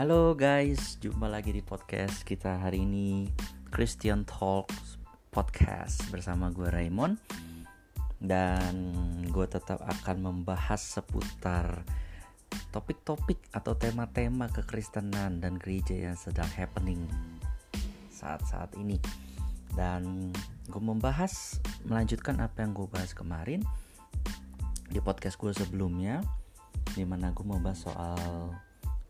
Halo 0.00 0.32
guys, 0.32 0.96
jumpa 0.96 1.28
lagi 1.28 1.52
di 1.52 1.60
podcast 1.60 2.24
kita 2.24 2.56
hari 2.56 2.88
ini 2.88 3.28
Christian 3.68 4.24
Talks 4.24 4.96
Podcast 5.28 6.08
bersama 6.08 6.48
gue 6.48 6.72
Raymond. 6.72 7.20
Dan 8.16 8.96
gue 9.28 9.44
tetap 9.44 9.76
akan 9.84 10.24
membahas 10.24 10.80
seputar 10.80 11.84
topik-topik 12.72 13.44
atau 13.52 13.76
tema-tema 13.76 14.48
kekristenan 14.48 15.44
dan 15.44 15.60
gereja 15.60 15.92
yang 15.92 16.16
sedang 16.16 16.48
happening 16.48 17.04
saat-saat 18.08 18.72
ini. 18.80 18.96
Dan 19.76 20.32
gue 20.72 20.80
membahas, 20.80 21.60
melanjutkan 21.84 22.40
apa 22.40 22.64
yang 22.64 22.72
gue 22.72 22.88
bahas 22.88 23.12
kemarin 23.12 23.60
di 24.88 24.96
podcast 25.04 25.36
gue 25.36 25.52
sebelumnya 25.52 26.24
Di 26.96 27.04
mana 27.04 27.36
gue 27.36 27.44
membahas 27.44 27.84
soal 27.84 28.56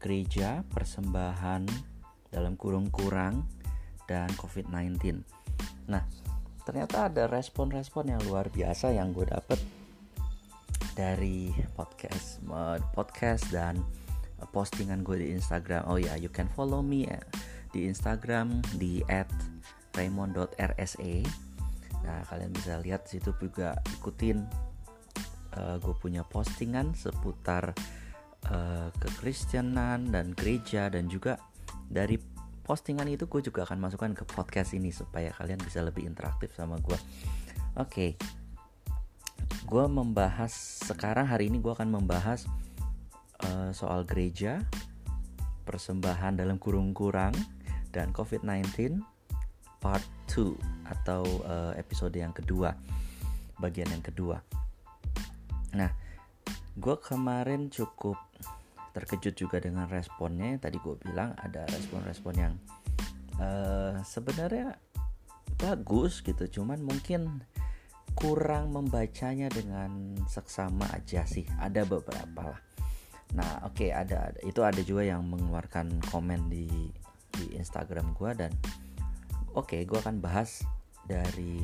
gereja, 0.00 0.64
persembahan 0.72 1.68
dalam 2.32 2.56
kurung 2.56 2.88
kurang 2.88 3.44
dan 4.08 4.32
COVID-19. 4.40 5.20
Nah, 5.92 6.02
ternyata 6.64 7.12
ada 7.12 7.28
respon-respon 7.28 8.16
yang 8.16 8.20
luar 8.24 8.48
biasa 8.48 8.96
yang 8.96 9.12
gue 9.12 9.28
dapet 9.28 9.60
dari 10.96 11.52
podcast, 11.76 12.40
podcast 12.96 13.44
dan 13.52 13.78
postingan 14.50 15.04
gue 15.04 15.20
di 15.20 15.28
Instagram. 15.36 15.84
Oh 15.86 16.00
ya, 16.00 16.16
yeah, 16.16 16.16
you 16.16 16.32
can 16.32 16.48
follow 16.50 16.80
me 16.80 17.04
eh, 17.06 17.22
di 17.70 17.84
Instagram 17.86 18.64
di 18.80 19.04
@raymond.rsa. 19.94 21.12
Nah, 22.00 22.18
kalian 22.26 22.50
bisa 22.56 22.80
lihat 22.80 23.04
situ 23.04 23.36
juga 23.36 23.76
ikutin 24.00 24.40
uh, 25.56 25.76
gue 25.78 25.94
punya 25.98 26.22
postingan 26.24 26.94
seputar 26.94 27.76
uh, 28.48 28.88
kekristenan 28.96 30.08
dan 30.08 30.32
gereja 30.32 30.88
dan 30.88 31.10
juga 31.10 31.36
dari 31.90 32.16
postingan 32.64 33.10
itu 33.10 33.26
gue 33.26 33.50
juga 33.50 33.66
akan 33.66 33.82
masukkan 33.82 34.14
ke 34.14 34.22
podcast 34.30 34.78
ini 34.78 34.94
supaya 34.94 35.34
kalian 35.34 35.58
bisa 35.58 35.82
lebih 35.82 36.06
interaktif 36.06 36.54
sama 36.54 36.78
gue 36.78 36.94
oke 37.74 37.90
okay. 37.90 38.10
gue 39.66 39.84
membahas 39.90 40.54
sekarang 40.86 41.26
hari 41.26 41.50
ini 41.50 41.58
gue 41.58 41.72
akan 41.74 41.90
membahas 41.90 42.46
uh, 43.42 43.74
soal 43.74 44.06
gereja 44.06 44.62
persembahan 45.66 46.38
dalam 46.38 46.62
kurung 46.62 46.94
kurang 46.94 47.34
dan 47.90 48.14
COVID-19 48.14 49.02
part 49.82 50.06
2 50.30 50.54
atau 50.86 51.26
uh, 51.42 51.72
episode 51.74 52.14
yang 52.14 52.30
kedua 52.30 52.70
bagian 53.58 53.90
yang 53.90 54.04
kedua 54.04 54.38
nah 55.74 55.90
gue 56.76 56.96
kemarin 57.00 57.72
cukup 57.72 58.18
terkejut 58.94 59.34
juga 59.34 59.58
dengan 59.62 59.86
responnya. 59.86 60.58
Tadi 60.58 60.76
gue 60.78 60.96
bilang 61.00 61.34
ada 61.38 61.66
respon-respon 61.70 62.34
yang 62.34 62.54
uh, 63.38 63.98
sebenarnya 64.02 64.78
bagus 65.58 66.22
gitu. 66.22 66.60
Cuman 66.60 66.82
mungkin 66.82 67.42
kurang 68.18 68.74
membacanya 68.74 69.46
dengan 69.50 70.18
seksama 70.26 70.86
aja 70.90 71.22
sih. 71.26 71.46
Ada 71.58 71.86
beberapa 71.86 72.54
lah. 72.54 72.60
Nah 73.34 73.62
oke 73.66 73.86
okay, 73.86 73.90
ada 73.94 74.34
itu 74.42 74.60
ada 74.66 74.82
juga 74.82 75.06
yang 75.06 75.22
mengeluarkan 75.26 76.02
komen 76.10 76.50
di 76.50 76.66
di 77.30 77.54
Instagram 77.54 78.12
gue 78.18 78.30
dan 78.34 78.50
oke 79.54 79.70
okay, 79.70 79.86
gue 79.86 79.98
akan 79.98 80.18
bahas 80.18 80.66
dari 81.06 81.62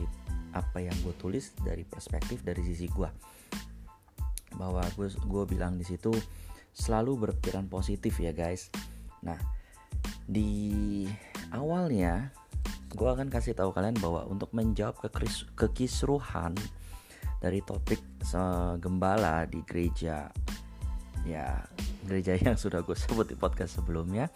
apa 0.55 0.79
yang 0.79 0.95
gue 1.03 1.13
tulis 1.19 1.53
dari 1.59 1.83
perspektif 1.83 2.47
dari 2.47 2.63
sisi 2.63 2.87
gue 2.87 3.11
bahwa 4.57 4.83
gue 4.97 5.09
gue 5.13 5.45
bilang 5.47 5.77
di 5.77 5.85
situ 5.87 6.13
selalu 6.77 7.29
berpikiran 7.29 7.69
positif 7.69 8.21
ya 8.21 8.33
guys. 8.37 8.69
Nah 9.25 9.39
di 10.27 11.07
awalnya 11.55 12.35
gue 12.93 13.09
akan 13.09 13.29
kasih 13.29 13.55
tahu 13.55 13.71
kalian 13.71 13.97
bahwa 14.01 14.25
untuk 14.27 14.51
menjawab 14.57 14.99
kekisruhan 15.55 16.57
dari 17.39 17.61
topik 17.63 18.01
gembala 18.81 19.45
di 19.47 19.61
gereja 19.63 20.33
ya 21.23 21.63
gereja 22.07 22.39
yang 22.47 22.57
sudah 22.57 22.83
gue 22.83 22.97
sebut 22.97 23.29
di 23.29 23.37
podcast 23.37 23.79
sebelumnya 23.79 24.33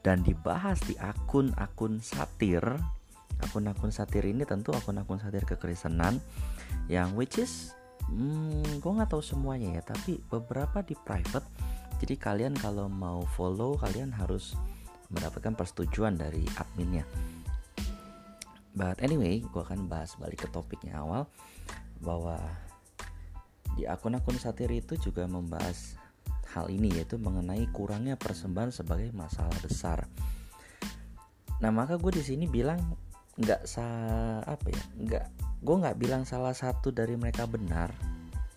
dan 0.00 0.22
dibahas 0.22 0.78
di 0.86 0.94
akun-akun 0.96 2.00
satir 2.00 2.62
akun-akun 3.38 3.94
satir 3.94 4.26
ini 4.26 4.42
tentu 4.42 4.74
akun-akun 4.74 5.22
satir 5.22 5.44
kekristenan 5.46 6.18
yang 6.90 7.14
which 7.14 7.38
is 7.38 7.77
hmm, 8.06 8.78
gue 8.78 8.92
nggak 8.94 9.10
tahu 9.10 9.24
semuanya 9.24 9.80
ya 9.80 9.82
tapi 9.82 10.22
beberapa 10.30 10.84
di 10.86 10.94
private 10.94 11.46
jadi 11.98 12.14
kalian 12.14 12.54
kalau 12.54 12.86
mau 12.86 13.26
follow 13.34 13.74
kalian 13.74 14.14
harus 14.14 14.54
mendapatkan 15.10 15.58
persetujuan 15.58 16.14
dari 16.14 16.46
adminnya 16.54 17.02
but 18.78 18.94
anyway 19.02 19.42
gue 19.42 19.62
akan 19.62 19.90
bahas 19.90 20.14
balik 20.14 20.46
ke 20.46 20.48
topiknya 20.54 21.02
awal 21.02 21.26
bahwa 21.98 22.38
di 23.74 23.86
akun-akun 23.86 24.38
satir 24.38 24.70
itu 24.74 24.98
juga 24.98 25.26
membahas 25.26 25.94
hal 26.50 26.66
ini 26.72 26.98
yaitu 26.98 27.14
mengenai 27.20 27.68
kurangnya 27.70 28.18
persembahan 28.18 28.72
sebagai 28.74 29.14
masalah 29.14 29.54
besar. 29.62 30.10
Nah 31.62 31.70
maka 31.70 31.94
gue 31.94 32.18
di 32.18 32.24
sini 32.26 32.50
bilang 32.50 32.82
nggak 33.38 33.70
sa 33.70 33.86
apa 34.42 34.66
ya 34.66 34.82
nggak 34.98 35.26
gue 35.58 35.76
nggak 35.76 35.98
bilang 35.98 36.22
salah 36.22 36.54
satu 36.54 36.94
dari 36.94 37.18
mereka 37.18 37.44
benar 37.50 37.90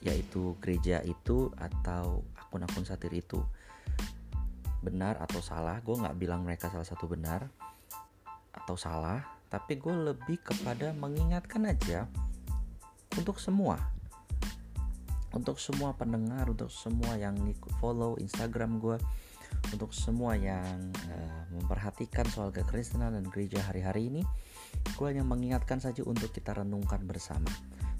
yaitu 0.01 0.57
gereja 0.61 1.01
itu 1.05 1.53
atau 1.57 2.25
akun-akun 2.37 2.85
satir 2.85 3.13
itu 3.13 3.41
benar 4.81 5.21
atau 5.21 5.39
salah. 5.45 5.77
Gue 5.85 5.93
nggak 5.97 6.17
bilang 6.17 6.41
mereka 6.41 6.73
salah 6.73 6.85
satu 6.85 7.05
benar 7.05 7.45
atau 8.51 8.75
salah 8.75 9.21
tapi 9.47 9.77
gue 9.77 9.93
lebih 9.93 10.41
kepada 10.41 10.91
mengingatkan 10.97 11.69
aja 11.69 12.09
untuk 13.13 13.37
semua. 13.37 13.77
Untuk 15.31 15.63
semua 15.63 15.95
pendengar 15.95 16.49
untuk 16.49 16.67
semua 16.67 17.15
yang 17.15 17.37
follow 17.79 18.19
Instagram 18.19 18.81
gue 18.83 18.97
untuk 19.69 19.93
semua 19.93 20.33
yang 20.35 20.91
uh, 21.13 21.43
memperhatikan 21.53 22.25
soal 22.27 22.49
kekristenan 22.49 23.13
dan 23.13 23.25
gereja 23.29 23.61
hari-hari 23.61 24.09
ini 24.09 24.23
gue 24.97 25.05
hanya 25.05 25.21
mengingatkan 25.21 25.77
saja 25.77 26.01
untuk 26.03 26.33
kita 26.33 26.57
renungkan 26.57 27.05
bersama. 27.05 27.49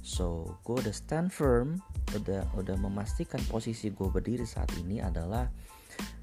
So 0.02 0.58
gue 0.66 0.82
udah 0.82 0.94
stand 0.94 1.30
firm 1.30 1.78
udah 2.18 2.50
udah 2.58 2.76
memastikan 2.82 3.40
posisi 3.48 3.94
gue 3.94 4.10
berdiri 4.10 4.44
saat 4.44 4.74
ini 4.82 5.00
adalah 5.00 5.48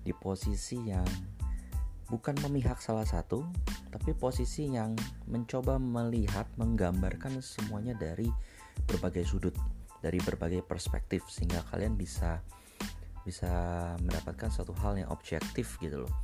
di 0.03 0.10
posisi 0.10 0.91
yang 0.91 1.06
bukan 2.09 2.34
memihak 2.43 2.81
salah 2.81 3.05
satu 3.05 3.44
tapi 3.93 4.16
posisi 4.16 4.69
yang 4.69 4.97
mencoba 5.28 5.76
melihat 5.76 6.49
menggambarkan 6.56 7.41
semuanya 7.44 7.93
dari 7.97 8.28
berbagai 8.88 9.28
sudut 9.28 9.55
dari 10.00 10.19
berbagai 10.22 10.65
perspektif 10.65 11.26
sehingga 11.28 11.60
kalian 11.69 11.99
bisa 11.99 12.41
bisa 13.28 13.53
mendapatkan 14.00 14.49
satu 14.49 14.72
hal 14.81 14.97
yang 14.97 15.12
objektif 15.12 15.77
gitu 15.84 16.09
loh. 16.09 16.15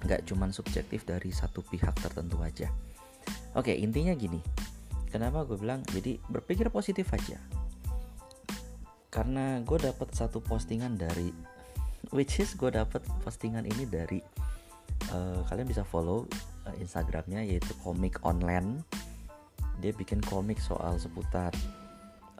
Nggak 0.00 0.24
cuman 0.24 0.48
subjektif 0.48 1.04
dari 1.04 1.28
satu 1.28 1.60
pihak 1.60 1.92
tertentu 2.00 2.40
aja. 2.40 2.72
Oke 3.52 3.76
intinya 3.76 4.16
gini. 4.16 4.40
Kenapa 5.12 5.44
gue 5.44 5.60
bilang? 5.60 5.84
Jadi 5.92 6.16
berpikir 6.32 6.72
positif 6.72 7.12
aja. 7.12 7.36
Karena 9.12 9.60
gue 9.60 9.76
dapat 9.76 10.08
satu 10.16 10.40
postingan 10.40 10.96
dari 10.96 11.28
which 12.16 12.40
is 12.40 12.56
gue 12.56 12.72
dapat 12.72 13.04
postingan 13.20 13.68
ini 13.68 13.84
dari 13.84 14.24
uh, 15.12 15.44
kalian 15.52 15.68
bisa 15.68 15.84
follow 15.84 16.24
uh, 16.64 16.74
instagramnya 16.80 17.44
yaitu 17.44 17.76
komik 17.84 18.16
online. 18.24 18.80
Dia 19.84 19.92
bikin 19.92 20.24
komik 20.24 20.56
soal 20.56 20.96
seputar 20.96 21.52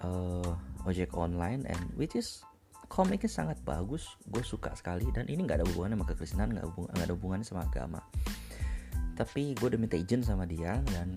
uh, 0.01 0.56
ojek 0.88 1.12
online 1.12 1.69
and 1.69 1.82
which 2.00 2.17
is 2.17 2.41
komiknya 2.93 3.33
sangat 3.33 3.56
bagus 3.65 4.21
gue 4.29 4.44
suka 4.44 4.77
sekali 4.77 5.09
dan 5.17 5.25
ini 5.25 5.49
nggak 5.49 5.65
ada 5.65 5.67
hubungannya 5.73 5.97
sama 5.97 6.06
kekristenan 6.12 6.49
nggak 6.53 6.67
hubung, 6.69 6.87
ada 6.93 7.12
hubungannya 7.17 7.47
sama 7.49 7.65
agama. 7.65 8.05
Tapi 9.17 9.56
gue 9.56 9.67
udah 9.73 9.81
minta 9.81 9.97
izin 9.97 10.21
sama 10.21 10.44
dia 10.44 10.77
dan 10.93 11.17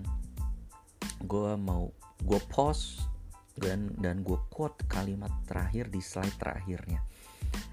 gue 1.20 1.52
mau 1.60 1.92
gue 2.24 2.40
post 2.48 3.04
dan 3.60 3.92
dan 4.00 4.24
gue 4.24 4.40
quote 4.48 4.88
kalimat 4.88 5.28
terakhir 5.44 5.92
di 5.92 6.00
slide 6.00 6.32
terakhirnya 6.40 7.04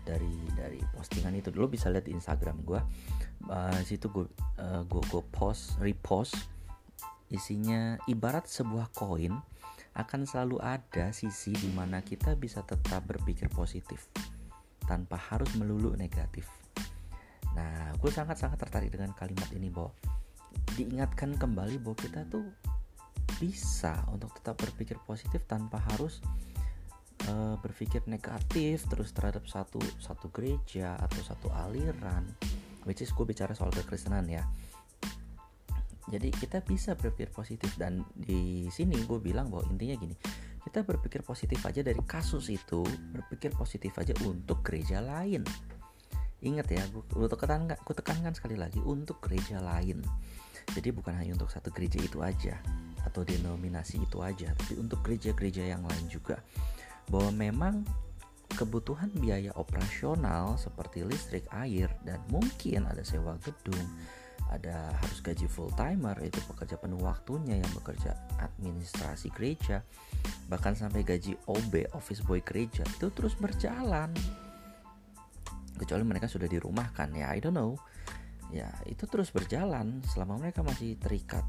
dari 0.04 0.36
dari 0.52 0.84
postingan 0.92 1.40
itu. 1.40 1.56
Lo 1.56 1.72
bisa 1.72 1.88
lihat 1.88 2.04
di 2.04 2.12
Instagram 2.12 2.60
gue 2.68 2.84
uh, 3.48 3.80
situ 3.88 4.12
gue 4.12 4.28
uh, 4.60 4.84
gue 4.84 5.02
gue 5.08 5.24
post 5.32 5.80
repost 5.80 6.36
isinya 7.32 7.96
ibarat 8.12 8.52
sebuah 8.52 8.92
koin 8.92 9.32
akan 9.94 10.25
selalu 10.25 10.57
ada 10.62 11.13
sisi 11.13 11.54
di 11.54 11.69
mana 11.69 12.01
kita 12.01 12.34
bisa 12.34 12.66
tetap 12.66 13.06
berpikir 13.06 13.50
positif 13.54 14.10
tanpa 14.84 15.16
harus 15.16 15.54
melulu 15.56 15.94
negatif. 15.94 16.50
Nah, 17.54 17.94
gue 18.01 18.12
sangat-sangat 18.12 18.57
tertarik 18.57 18.90
dengan 18.90 19.13
kalimat 19.13 19.48
ini 19.54 19.69
bahwa 19.69 19.94
diingatkan 20.74 21.38
kembali 21.38 21.78
bahwa 21.81 21.98
kita 21.98 22.25
tuh 22.25 22.45
bisa 23.38 23.94
untuk 24.10 24.34
tetap 24.38 24.57
berpikir 24.57 24.98
positif 25.06 25.45
tanpa 25.45 25.81
harus 25.94 26.22
uh, 27.30 27.56
berpikir 27.62 28.01
negatif 28.10 28.86
terus 28.89 29.13
terhadap 29.13 29.46
satu 29.50 29.81
satu 30.01 30.30
gereja 30.34 30.98
atau 31.01 31.22
satu 31.22 31.48
aliran 31.66 32.25
which 32.86 33.01
is 33.01 33.12
gue 33.12 33.25
bicara 33.25 33.56
soal 33.56 33.72
kekristenan 33.72 34.28
ya 34.28 34.44
jadi 36.12 36.30
kita 36.36 36.60
bisa 36.68 37.00
berpikir 37.00 37.32
positif 37.32 37.72
dan 37.80 38.04
di 38.12 38.68
sini 38.68 39.00
gue 39.08 39.20
bilang 39.24 39.48
bahwa 39.48 39.64
intinya 39.72 39.96
gini 39.96 40.16
kita 40.64 40.84
berpikir 40.84 41.24
positif 41.24 41.60
aja 41.64 41.84
dari 41.84 42.00
kasus 42.04 42.48
itu 42.48 42.84
berpikir 43.12 43.52
positif 43.56 43.96
aja 44.00 44.16
untuk 44.24 44.64
gereja 44.64 45.04
lain. 45.04 45.44
Ingat 46.44 46.68
ya 46.72 46.84
gue 46.92 47.28
tekankan 47.28 47.76
gue 47.76 47.96
tekankan 47.96 48.34
sekali 48.36 48.56
lagi 48.56 48.80
untuk 48.84 49.20
gereja 49.24 49.60
lain. 49.60 50.04
Jadi 50.72 50.96
bukan 50.96 51.20
hanya 51.20 51.36
untuk 51.36 51.52
satu 51.52 51.68
gereja 51.76 52.00
itu 52.00 52.24
aja 52.24 52.56
atau 53.04 53.28
denominasi 53.28 54.00
itu 54.00 54.24
aja 54.24 54.56
tapi 54.56 54.80
untuk 54.80 55.04
gereja-gereja 55.04 55.68
yang 55.76 55.84
lain 55.84 56.08
juga. 56.08 56.40
Bahwa 57.12 57.36
memang 57.36 57.84
kebutuhan 58.56 59.12
biaya 59.20 59.52
operasional 59.60 60.56
seperti 60.56 61.04
listrik, 61.04 61.44
air, 61.52 61.92
dan 62.08 62.24
mungkin 62.32 62.88
ada 62.88 63.02
sewa 63.04 63.36
gedung, 63.42 63.84
ada 64.54 64.94
harus 65.02 65.20
gaji 65.26 65.50
full 65.50 65.74
timer 65.74 66.14
itu 66.22 66.38
pekerja 66.46 66.78
penuh 66.78 67.02
waktunya 67.02 67.58
yang 67.58 67.72
bekerja 67.74 68.14
administrasi 68.38 69.34
gereja. 69.34 69.82
Bahkan 70.46 70.78
sampai 70.78 71.02
gaji 71.02 71.34
OB 71.50 71.98
office 71.98 72.22
boy 72.22 72.40
gereja 72.46 72.86
itu 72.86 73.10
terus 73.10 73.34
berjalan. 73.34 74.14
Kecuali 75.74 76.06
mereka 76.06 76.30
sudah 76.30 76.46
dirumahkan 76.46 77.10
ya 77.18 77.34
I 77.34 77.42
don't 77.42 77.58
know. 77.58 77.74
Ya 78.54 78.70
itu 78.86 79.10
terus 79.10 79.34
berjalan. 79.34 80.06
Selama 80.06 80.38
mereka 80.38 80.62
masih 80.62 81.02
terikat 81.02 81.44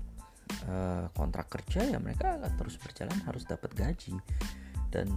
uh, 0.64 1.12
kontrak 1.12 1.52
kerja 1.52 1.84
ya 1.84 2.00
mereka 2.00 2.40
terus 2.56 2.80
berjalan 2.80 3.20
harus 3.28 3.44
dapat 3.44 3.68
gaji. 3.76 4.16
Dan 4.88 5.12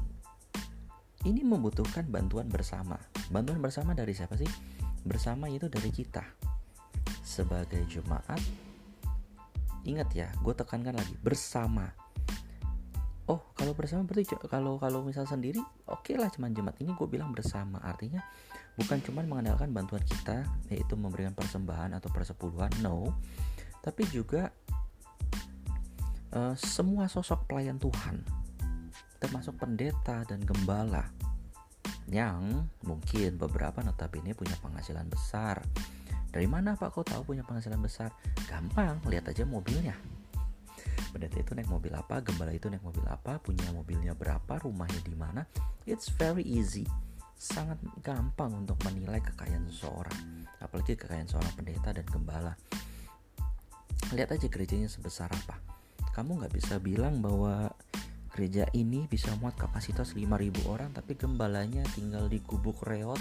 ini 1.23 1.39
membutuhkan 1.39 2.03
bantuan 2.11 2.51
bersama. 2.51 2.99
Bantuan 3.31 3.63
bersama 3.63 3.95
dari 3.95 4.11
siapa 4.11 4.35
sih? 4.35 4.49
Bersama 5.07 5.47
itu 5.47 5.71
dari 5.71 5.87
kita 5.87 6.36
sebagai 7.27 7.83
jemaat 7.91 8.39
ingat 9.83 10.07
ya 10.15 10.27
gue 10.43 10.53
tekankan 10.55 10.95
lagi 10.95 11.15
bersama. 11.19 11.91
Oh 13.27 13.43
kalau 13.55 13.75
bersama 13.75 14.07
berarti 14.07 14.35
kalau 14.47 14.79
kalau 14.79 15.03
misal 15.03 15.27
sendiri 15.27 15.59
oke 15.87 16.07
okay 16.07 16.15
lah 16.15 16.31
cuman 16.31 16.55
jemaat. 16.55 16.79
Ini 16.79 16.95
gue 16.95 17.07
bilang 17.07 17.35
bersama 17.35 17.83
artinya 17.83 18.23
bukan 18.79 19.03
cuma 19.03 19.23
mengandalkan 19.23 19.71
bantuan 19.75 20.03
kita 20.03 20.47
yaitu 20.71 20.95
memberikan 20.95 21.35
persembahan 21.35 21.95
atau 21.99 22.07
persepuluhan 22.11 22.71
no. 22.79 23.15
Tapi 23.83 24.03
juga 24.11 24.51
uh, 26.35 26.55
semua 26.55 27.07
sosok 27.07 27.47
pelayan 27.47 27.79
Tuhan 27.79 28.23
termasuk 29.17 29.59
pendeta 29.59 30.23
dan 30.27 30.43
gembala 30.43 31.09
yang 32.07 32.69
mungkin 32.87 33.35
beberapa 33.35 33.83
notabene 33.83 34.31
punya 34.31 34.55
penghasilan 34.63 35.07
besar 35.11 35.59
dari 36.37 36.45
mana 36.45 36.77
Pak 36.77 36.93
kau 36.93 37.01
tahu 37.01 37.33
punya 37.33 37.41
penghasilan 37.41 37.81
besar? 37.81 38.13
Gampang, 38.45 39.01
lihat 39.09 39.25
aja 39.25 39.41
mobilnya. 39.41 39.97
Pendeta 41.09 41.41
itu 41.41 41.57
naik 41.57 41.65
mobil 41.65 41.89
apa, 41.97 42.21
gembala 42.21 42.53
itu 42.53 42.69
naik 42.69 42.85
mobil 42.85 43.01
apa, 43.09 43.41
punya 43.41 43.65
mobilnya 43.73 44.13
berapa, 44.13 44.61
rumahnya 44.61 45.01
di 45.01 45.17
mana. 45.17 45.49
It's 45.89 46.13
very 46.13 46.45
easy. 46.45 46.85
Sangat 47.33 47.81
gampang 48.05 48.53
untuk 48.53 48.77
menilai 48.85 49.17
kekayaan 49.17 49.65
seseorang, 49.65 50.45
apalagi 50.61 50.93
kekayaan 50.93 51.25
seorang 51.25 51.49
pendeta 51.57 51.89
dan 51.89 52.05
gembala. 52.05 52.53
Lihat 54.13 54.37
aja 54.37 54.45
gerejanya 54.45 54.93
sebesar 54.93 55.33
apa. 55.33 55.57
Kamu 56.13 56.37
nggak 56.37 56.53
bisa 56.53 56.77
bilang 56.77 57.17
bahwa 57.17 57.73
gereja 58.29 58.69
ini 58.77 59.09
bisa 59.09 59.33
muat 59.41 59.57
kapasitas 59.57 60.13
5000 60.13 60.69
orang 60.69 60.93
tapi 60.93 61.17
gembalanya 61.17 61.81
tinggal 61.97 62.29
di 62.29 62.37
gubuk 62.45 62.85
reot 62.85 63.17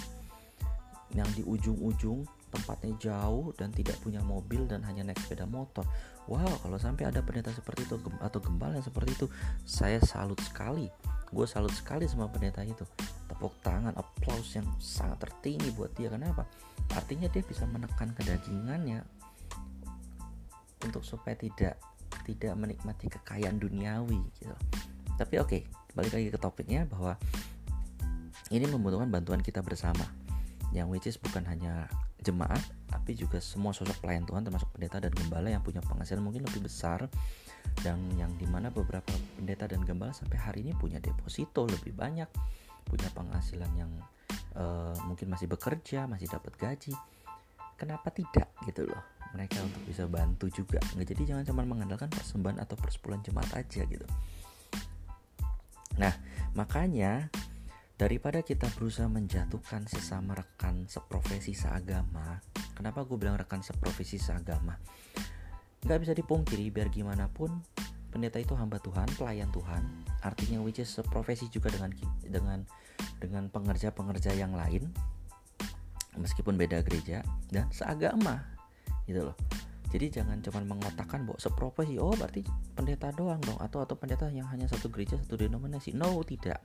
yang 1.16 1.28
di 1.32 1.40
ujung-ujung 1.40 2.35
tempatnya 2.50 2.92
jauh 2.98 3.50
dan 3.58 3.74
tidak 3.74 3.98
punya 4.00 4.22
mobil 4.22 4.64
dan 4.64 4.82
hanya 4.86 5.06
naik 5.06 5.18
sepeda 5.20 5.44
motor. 5.44 5.82
Wow, 6.26 6.58
kalau 6.62 6.78
sampai 6.78 7.06
ada 7.06 7.22
pendeta 7.22 7.54
seperti 7.54 7.86
itu 7.86 7.98
atau 8.18 8.38
gembala 8.42 8.78
yang 8.78 8.86
seperti 8.86 9.14
itu, 9.14 9.26
saya 9.62 10.02
salut 10.02 10.38
sekali. 10.42 10.90
Gue 11.30 11.46
salut 11.46 11.70
sekali 11.74 12.06
sama 12.10 12.26
pendeta 12.30 12.62
itu. 12.66 12.82
Tepuk 13.30 13.54
tangan, 13.62 13.94
applause 13.94 14.58
yang 14.58 14.66
sangat 14.78 15.26
tertinggi 15.26 15.70
buat 15.74 15.94
dia. 15.94 16.10
Kenapa? 16.10 16.46
Artinya 16.94 17.30
dia 17.30 17.42
bisa 17.42 17.66
menekan 17.66 18.14
kedagingannya 18.14 19.02
untuk 20.82 21.02
supaya 21.02 21.34
tidak 21.34 21.78
tidak 22.26 22.54
menikmati 22.58 23.06
kekayaan 23.10 23.58
duniawi 23.58 24.18
gitu. 24.38 24.54
Tapi 25.18 25.34
oke, 25.38 25.48
okay, 25.48 25.62
balik 25.94 26.14
lagi 26.14 26.28
ke 26.30 26.38
topiknya 26.38 26.86
bahwa 26.86 27.14
ini 28.50 28.66
membutuhkan 28.66 29.10
bantuan 29.10 29.42
kita 29.42 29.62
bersama 29.62 30.06
yang 30.70 30.90
which 30.90 31.06
is 31.06 31.18
bukan 31.18 31.42
hanya 31.46 31.90
jemaat 32.26 32.58
tapi 32.90 33.14
juga 33.14 33.38
semua 33.38 33.70
sosok 33.70 34.02
pelayan 34.02 34.26
Tuhan 34.26 34.42
termasuk 34.42 34.66
pendeta 34.74 34.98
dan 34.98 35.14
gembala 35.14 35.46
yang 35.46 35.62
punya 35.62 35.78
penghasilan 35.86 36.22
mungkin 36.22 36.42
lebih 36.42 36.66
besar 36.66 37.06
dan 37.86 37.98
yang 38.18 38.34
di 38.34 38.46
mana 38.50 38.74
beberapa 38.74 39.14
pendeta 39.38 39.70
dan 39.70 39.86
gembala 39.86 40.10
sampai 40.10 40.38
hari 40.38 40.58
ini 40.66 40.72
punya 40.74 40.98
deposito 40.98 41.66
lebih 41.70 41.94
banyak 41.94 42.26
punya 42.86 43.10
penghasilan 43.14 43.70
yang 43.74 43.90
uh, 44.54 44.94
mungkin 45.04 45.28
masih 45.28 45.50
bekerja 45.50 46.06
masih 46.06 46.30
dapat 46.30 46.54
gaji. 46.56 46.94
Kenapa 47.76 48.08
tidak 48.08 48.48
gitu 48.64 48.88
loh 48.88 49.02
mereka 49.36 49.60
untuk 49.60 49.82
bisa 49.84 50.08
bantu 50.08 50.48
juga. 50.48 50.80
Nggak 50.96 51.12
jadi 51.12 51.22
jangan 51.34 51.44
cuma 51.44 51.62
mengandalkan 51.68 52.08
persembahan 52.08 52.62
atau 52.62 52.78
persepuluhan 52.78 53.20
jemaat 53.20 53.52
aja 53.52 53.84
gitu. 53.84 54.06
Nah 56.00 56.14
makanya 56.56 57.28
daripada 57.96 58.44
kita 58.44 58.68
berusaha 58.76 59.08
menjatuhkan 59.08 59.88
sesama 59.88 60.36
rekan 60.36 60.84
seprofesi 60.84 61.56
seagama 61.56 62.44
kenapa 62.76 63.08
gue 63.08 63.16
bilang 63.16 63.40
rekan 63.40 63.64
seprofesi 63.64 64.20
seagama? 64.20 64.76
Nggak 65.82 65.98
bisa 66.04 66.12
dipungkiri 66.12 66.68
biar 66.68 66.92
gimana 66.92 67.32
pun 67.32 67.64
pendeta 68.12 68.36
itu 68.36 68.52
hamba 68.52 68.76
Tuhan 68.84 69.08
pelayan 69.16 69.48
Tuhan. 69.48 69.82
Artinya 70.20 70.60
which 70.60 70.84
is 70.84 70.92
seprofesi 70.92 71.48
juga 71.48 71.72
dengan 71.72 71.90
dengan 72.20 72.58
dengan 73.16 73.48
pengerja-pengerja 73.48 74.36
yang 74.36 74.52
lain 74.52 74.92
meskipun 76.16 76.56
beda 76.56 76.84
gereja 76.84 77.24
dan 77.48 77.72
seagama 77.72 78.44
gitu 79.08 79.32
loh. 79.32 79.36
Jadi 79.86 80.20
jangan 80.20 80.42
cuma 80.44 80.60
mengotakkan 80.66 81.24
bahwa 81.24 81.40
seprofesi 81.40 81.96
oh 81.96 82.12
berarti 82.12 82.44
pendeta 82.76 83.08
doang 83.16 83.40
dong 83.40 83.56
atau 83.56 83.80
atau 83.80 83.96
pendeta 83.96 84.28
yang 84.28 84.44
hanya 84.52 84.68
satu 84.68 84.92
gereja 84.92 85.16
satu 85.16 85.40
denominasi. 85.40 85.96
No 85.96 86.20
tidak 86.26 86.60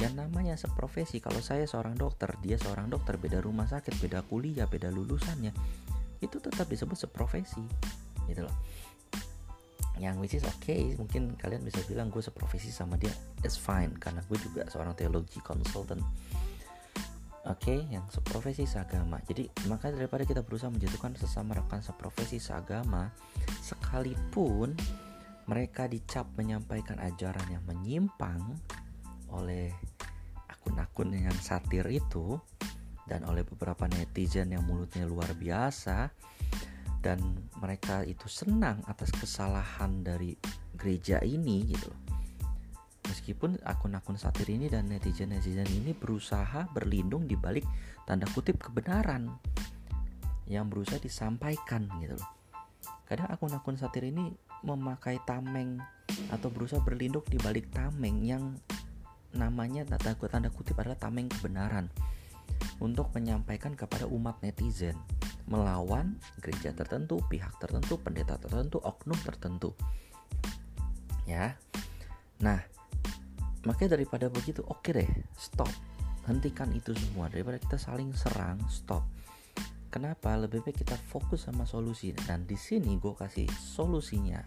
yang 0.00 0.18
namanya 0.18 0.58
seprofesi 0.58 1.22
kalau 1.22 1.38
saya 1.38 1.68
seorang 1.68 1.94
dokter 1.94 2.34
dia 2.42 2.58
seorang 2.58 2.90
dokter 2.90 3.14
beda 3.20 3.38
rumah 3.38 3.70
sakit 3.70 4.02
beda 4.02 4.26
kuliah 4.26 4.66
beda 4.66 4.90
lulusannya 4.90 5.54
itu 6.22 6.36
tetap 6.38 6.70
disebut 6.70 6.96
seprofesi 6.96 7.62
gitu 8.30 8.46
loh. 8.46 8.56
Yang 9.98 10.16
which 10.22 10.34
is 10.38 10.44
okay 10.46 10.94
mungkin 10.96 11.36
kalian 11.36 11.62
bisa 11.66 11.82
bilang 11.86 12.08
gue 12.08 12.22
seprofesi 12.22 12.70
sama 12.72 12.96
dia 12.96 13.12
it's 13.42 13.58
fine 13.58 13.92
karena 13.98 14.22
gue 14.26 14.38
juga 14.40 14.66
seorang 14.70 14.94
teologi 14.94 15.42
consultant. 15.42 16.02
Oke 17.42 17.74
okay, 17.74 17.80
yang 17.90 18.06
seprofesi 18.06 18.62
seagama. 18.70 19.18
Jadi 19.26 19.50
maka 19.66 19.90
daripada 19.90 20.22
kita 20.22 20.46
berusaha 20.46 20.70
menjatuhkan 20.70 21.18
sesama 21.18 21.58
rekan 21.58 21.82
seprofesi 21.82 22.38
seagama 22.38 23.10
sekalipun 23.60 24.78
mereka 25.50 25.90
dicap 25.90 26.30
menyampaikan 26.38 27.02
ajaran 27.02 27.46
yang 27.50 27.64
menyimpang 27.66 28.38
oleh 29.32 29.72
akun-akun 30.48 31.16
yang 31.16 31.38
satir 31.40 31.88
itu 31.88 32.38
dan 33.10 33.26
oleh 33.26 33.42
beberapa 33.42 33.90
netizen 33.90 34.54
yang 34.54 34.62
mulutnya 34.62 35.04
luar 35.04 35.34
biasa 35.34 36.08
dan 37.02 37.18
mereka 37.58 38.06
itu 38.06 38.30
senang 38.30 38.78
atas 38.86 39.10
kesalahan 39.10 40.06
dari 40.06 40.38
gereja 40.78 41.18
ini 41.20 41.66
gitu. 41.66 41.90
Meskipun 43.10 43.58
akun-akun 43.66 44.14
satir 44.14 44.46
ini 44.54 44.70
dan 44.70 44.86
netizen-netizen 44.86 45.66
ini 45.66 45.92
berusaha 45.92 46.70
berlindung 46.70 47.26
di 47.26 47.34
balik 47.34 47.66
tanda 48.06 48.24
kutip 48.30 48.62
kebenaran 48.62 49.28
yang 50.46 50.70
berusaha 50.70 51.02
disampaikan 51.02 51.90
gitu 51.98 52.14
loh. 52.14 52.30
Kadang 53.04 53.34
akun-akun 53.34 53.76
satir 53.76 54.06
ini 54.06 54.30
memakai 54.62 55.18
tameng 55.26 55.82
atau 56.30 56.48
berusaha 56.54 56.78
berlindung 56.80 57.26
di 57.26 57.36
balik 57.42 57.66
tameng 57.74 58.22
yang 58.22 58.54
namanya 59.32 59.84
tanda, 59.88 60.14
tanda 60.16 60.48
kutip 60.52 60.76
adalah 60.80 60.96
tameng 60.96 61.28
kebenaran 61.28 61.88
untuk 62.78 63.10
menyampaikan 63.16 63.72
kepada 63.72 64.06
umat 64.06 64.38
netizen 64.44 64.96
melawan 65.50 66.16
gereja 66.38 66.70
tertentu, 66.70 67.18
pihak 67.26 67.52
tertentu, 67.58 67.98
pendeta 67.98 68.38
tertentu, 68.38 68.78
oknum 68.78 69.18
tertentu. 69.26 69.74
Ya. 71.26 71.58
Nah, 72.42 72.62
makanya 73.66 73.98
daripada 73.98 74.30
begitu, 74.30 74.62
oke 74.66 74.82
okay 74.82 75.02
deh, 75.02 75.10
stop. 75.34 75.70
Hentikan 76.26 76.70
itu 76.70 76.94
semua 76.94 77.26
daripada 77.26 77.58
kita 77.58 77.78
saling 77.78 78.14
serang, 78.14 78.62
stop. 78.70 79.02
Kenapa? 79.92 80.32
Lebih 80.38 80.64
baik 80.64 80.86
kita 80.86 80.96
fokus 80.96 81.44
sama 81.44 81.68
solusi. 81.68 82.16
Dan 82.16 82.48
di 82.48 82.56
sini 82.56 82.96
gue 82.96 83.12
kasih 83.12 83.44
solusinya. 83.52 84.40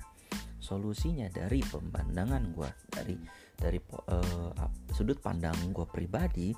Solusinya 0.57 1.29
dari 1.29 1.61
pemandangan 1.61 2.43
gue, 2.49 2.69
dari 2.89 3.13
dari 3.55 3.79
uh, 3.81 4.51
sudut 4.91 5.17
pandang 5.19 5.55
gue 5.71 5.87
pribadi 5.87 6.51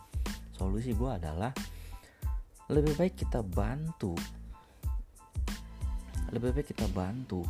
solusi 0.57 0.97
gue 0.97 1.11
adalah 1.13 1.53
lebih 2.67 2.97
baik 2.99 3.15
kita 3.15 3.45
bantu. 3.45 4.17
Lebih 6.33 6.51
baik 6.51 6.75
kita 6.75 6.89
bantu 6.91 7.45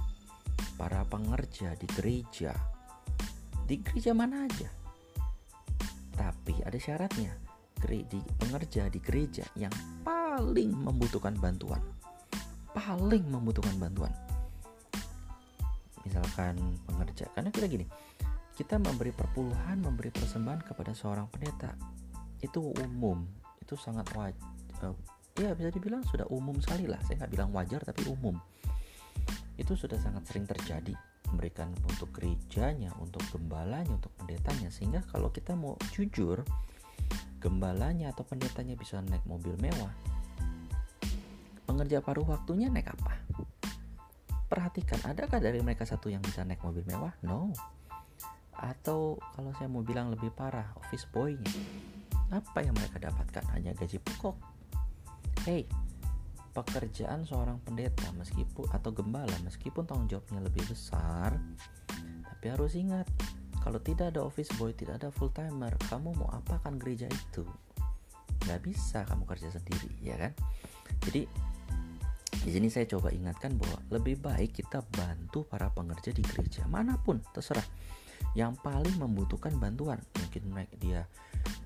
para 0.77 1.01
pengerja 1.07 1.73
di 1.73 1.87
gereja. 1.97 2.53
Di 3.65 3.81
gereja 3.81 4.13
mana 4.13 4.45
aja? 4.45 4.69
Tapi 6.13 6.61
ada 6.61 6.77
syaratnya 6.77 7.33
di 7.77 8.21
pengerja 8.37 8.89
di 8.89 8.99
gereja 9.01 9.45
yang 9.57 9.73
paling 10.05 10.75
membutuhkan 10.75 11.33
bantuan. 11.41 11.81
Paling 12.77 13.25
membutuhkan 13.25 13.73
bantuan. 13.81 14.13
Misalkan 16.05 16.77
pengerja 16.85 17.25
karena 17.33 17.49
kita 17.49 17.65
gini 17.65 17.85
kita 18.57 18.81
memberi 18.81 19.13
perpuluhan 19.13 19.77
memberi 19.77 20.09
persembahan 20.09 20.65
kepada 20.65 20.97
seorang 20.97 21.29
pendeta 21.29 21.77
itu 22.41 22.73
umum 22.81 23.21
itu 23.61 23.77
sangat 23.77 24.09
wajar 24.17 24.41
uh, 24.81 24.97
ya 25.37 25.53
bisa 25.53 25.69
dibilang 25.69 26.01
sudah 26.09 26.25
umum 26.33 26.57
sekali 26.57 26.89
lah 26.89 26.97
saya 27.05 27.21
nggak 27.21 27.31
bilang 27.37 27.53
wajar 27.53 27.85
tapi 27.85 28.09
umum 28.09 28.33
itu 29.61 29.73
sudah 29.77 30.01
sangat 30.01 30.25
sering 30.25 30.45
terjadi 30.49 30.93
memberikan 31.27 31.67
untuk 31.91 32.07
gerejanya, 32.15 32.93
untuk 33.03 33.19
gembalanya, 33.35 33.99
untuk 33.99 34.13
pendetanya 34.15 34.71
sehingga 34.71 35.03
kalau 35.11 35.27
kita 35.27 35.59
mau 35.59 35.75
jujur 35.91 36.39
gembalanya 37.43 38.15
atau 38.15 38.23
pendetanya 38.23 38.79
bisa 38.79 39.03
naik 39.03 39.25
mobil 39.27 39.53
mewah 39.59 39.91
pengerja 41.77 42.01
paruh 42.01 42.25
waktunya 42.25 42.73
naik 42.73 42.89
apa? 42.89 43.13
Perhatikan, 44.49 44.97
adakah 45.03 45.37
dari 45.37 45.61
mereka 45.61 45.83
satu 45.83 46.09
yang 46.09 46.23
bisa 46.25 46.41
naik 46.41 46.63
mobil 46.63 46.81
mewah? 46.87 47.13
No. 47.21 47.53
Atau 48.57 49.21
kalau 49.37 49.53
saya 49.55 49.69
mau 49.69 49.85
bilang 49.85 50.09
lebih 50.09 50.33
parah, 50.33 50.73
office 50.81 51.05
boy 51.09 51.37
Apa 52.33 52.65
yang 52.65 52.75
mereka 52.75 52.99
dapatkan? 52.99 53.45
Hanya 53.55 53.71
gaji 53.77 54.01
pokok. 54.03 54.35
Hey, 55.47 55.63
pekerjaan 56.57 57.21
seorang 57.21 57.61
pendeta 57.61 58.09
meskipun 58.17 58.65
atau 58.73 58.89
gembala 58.89 59.37
meskipun 59.45 59.85
tanggung 59.85 60.09
jawabnya 60.09 60.41
lebih 60.41 60.65
besar 60.65 61.37
tapi 62.25 62.45
harus 62.49 62.73
ingat 62.73 63.05
kalau 63.61 63.77
tidak 63.77 64.09
ada 64.09 64.25
office 64.25 64.49
boy 64.57 64.73
tidak 64.73 64.97
ada 64.97 65.13
full 65.13 65.29
timer 65.29 65.69
kamu 65.85 66.17
mau 66.17 66.33
apakan 66.33 66.81
gereja 66.81 67.05
itu 67.13 67.45
nggak 68.49 68.61
bisa 68.65 69.05
kamu 69.05 69.29
kerja 69.29 69.53
sendiri 69.53 69.91
ya 70.01 70.17
kan 70.17 70.33
jadi 71.05 71.29
di 72.41 72.49
sini 72.49 72.73
saya 72.73 72.89
coba 72.89 73.13
ingatkan 73.13 73.53
bahwa 73.53 73.77
lebih 73.93 74.17
baik 74.17 74.57
kita 74.57 74.81
bantu 74.97 75.45
para 75.45 75.69
pengerja 75.69 76.09
di 76.09 76.25
gereja 76.25 76.65
mana 76.65 76.97
pun 76.97 77.21
terserah 77.21 77.65
yang 78.37 78.53
paling 78.61 78.93
membutuhkan 79.01 79.57
bantuan 79.57 79.97
mungkin 80.21 80.43
mereka 80.53 80.75
dia 80.77 81.01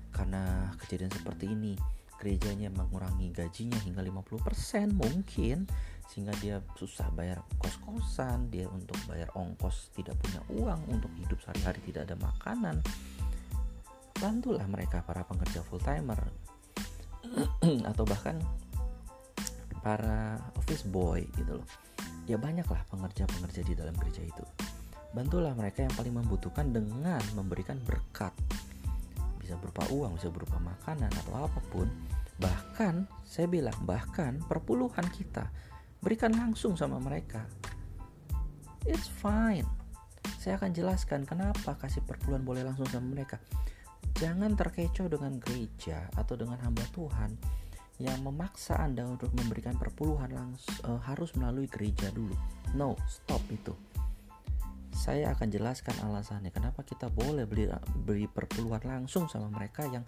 karena 0.08 0.72
kejadian 0.80 1.12
seperti 1.12 1.52
ini 1.52 1.76
gerejanya 2.16 2.72
mengurangi 2.72 3.28
gajinya 3.28 3.76
hingga 3.84 4.00
50% 4.00 4.96
mungkin 4.96 5.68
sehingga 6.08 6.32
dia 6.38 6.60
susah 6.76 7.08
bayar 7.16 7.40
kos-kosan, 7.58 8.52
dia 8.52 8.68
untuk 8.68 8.94
bayar 9.08 9.26
ongkos 9.34 9.90
tidak 9.96 10.14
punya 10.20 10.40
uang 10.54 10.80
untuk 10.92 11.08
hidup 11.18 11.40
sehari-hari 11.40 11.80
tidak 11.88 12.08
ada 12.10 12.16
makanan. 12.20 12.76
Bantulah 14.20 14.68
mereka 14.68 15.00
para 15.02 15.24
pekerja 15.24 15.64
full 15.66 15.80
timer 15.80 16.20
atau 17.90 18.04
bahkan 18.04 18.38
para 19.82 20.38
office 20.54 20.86
boy 20.86 21.26
gitu 21.34 21.58
loh. 21.58 21.66
Ya 22.30 22.38
banyaklah 22.38 22.86
pengerja-pengerja 22.86 23.66
di 23.66 23.74
dalam 23.74 23.96
gereja 23.98 24.22
itu. 24.22 24.44
Bantulah 25.12 25.52
mereka 25.52 25.84
yang 25.84 25.92
paling 25.92 26.16
membutuhkan 26.16 26.72
dengan 26.72 27.20
memberikan 27.36 27.76
berkat 27.84 28.32
bisa 29.52 29.60
berupa 29.60 29.84
uang, 29.92 30.16
bisa 30.16 30.32
berupa 30.32 30.56
makanan 30.56 31.12
atau 31.12 31.44
apa 31.44 31.60
pun. 31.68 31.84
Bahkan 32.40 33.04
saya 33.28 33.44
bilang 33.44 33.76
bahkan 33.84 34.40
perpuluhan 34.48 35.04
kita 35.12 35.52
berikan 36.00 36.32
langsung 36.32 36.72
sama 36.80 36.96
mereka. 36.96 37.44
It's 38.88 39.12
fine. 39.12 39.68
Saya 40.40 40.56
akan 40.56 40.72
jelaskan 40.72 41.28
kenapa 41.28 41.76
kasih 41.76 42.00
perpuluhan 42.02 42.42
boleh 42.42 42.64
langsung 42.64 42.88
sama 42.88 43.12
mereka. 43.12 43.36
Jangan 44.16 44.56
terkecoh 44.56 45.12
dengan 45.12 45.36
gereja 45.36 46.08
atau 46.16 46.34
dengan 46.34 46.56
hamba 46.64 46.82
Tuhan 46.90 47.36
yang 48.00 48.24
memaksa 48.24 48.80
Anda 48.80 49.04
untuk 49.04 49.30
memberikan 49.36 49.76
perpuluhan 49.76 50.32
langsung 50.32 50.74
uh, 50.88 50.98
harus 51.04 51.36
melalui 51.36 51.68
gereja 51.68 52.08
dulu. 52.10 52.34
No, 52.72 52.96
stop 53.06 53.44
itu 53.52 53.91
saya 55.02 55.34
akan 55.34 55.50
jelaskan 55.50 55.98
alasannya 56.06 56.54
kenapa 56.54 56.86
kita 56.86 57.10
boleh 57.10 57.42
beli 57.42 57.66
beli 58.06 58.30
perpuluhan 58.30 58.86
langsung 58.86 59.26
sama 59.26 59.50
mereka 59.50 59.82
yang 59.90 60.06